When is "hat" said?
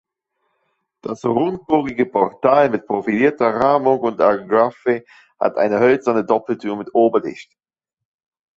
5.39-5.57